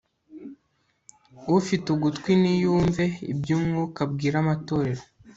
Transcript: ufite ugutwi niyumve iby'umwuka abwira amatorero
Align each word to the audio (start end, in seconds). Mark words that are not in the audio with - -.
ufite 1.57 1.87
ugutwi 1.95 2.31
niyumve 2.41 3.05
iby'umwuka 3.31 3.99
abwira 4.05 4.35
amatorero 4.43 5.03